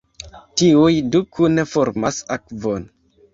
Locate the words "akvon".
2.39-2.89